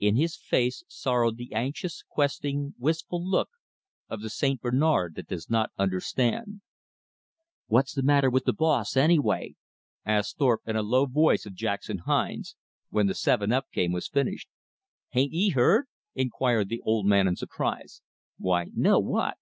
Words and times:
In 0.00 0.16
his 0.16 0.36
face 0.36 0.82
sorrowed 0.88 1.36
the 1.36 1.52
anxious, 1.52 2.02
questing, 2.08 2.74
wistful 2.80 3.24
look 3.24 3.50
of 4.08 4.22
the 4.22 4.28
St. 4.28 4.60
Bernard 4.60 5.14
that 5.14 5.28
does 5.28 5.48
not 5.48 5.70
understand. 5.78 6.62
"What's 7.68 7.94
the 7.94 8.02
matter 8.02 8.28
with 8.28 8.42
the 8.42 8.52
boss, 8.52 8.96
anyway?" 8.96 9.54
asked 10.04 10.36
Thorpe 10.36 10.62
in 10.66 10.74
a 10.74 10.82
low 10.82 11.06
voice 11.06 11.46
of 11.46 11.54
Jackson 11.54 11.98
Hines, 11.98 12.56
when 12.90 13.06
the 13.06 13.14
seven 13.14 13.52
up 13.52 13.70
game 13.70 13.92
was 13.92 14.08
finished. 14.08 14.48
"H'aint 15.14 15.30
ye 15.30 15.50
heard?" 15.50 15.86
inquired 16.12 16.68
the 16.70 16.80
old 16.80 17.06
man 17.06 17.28
in 17.28 17.36
surprise. 17.36 18.02
"Why, 18.36 18.72
no. 18.74 18.98
What?" 18.98 19.36